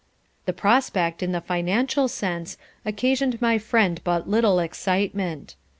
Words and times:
The 0.47 0.51
prospect, 0.51 1.21
in 1.21 1.31
the 1.31 1.39
financial 1.41 2.07
sense, 2.07 2.57
occasioned 2.83 3.39
my 3.39 3.59
friend 3.59 4.01
but 4.03 4.27
little 4.27 4.57
excitement. 4.59 5.53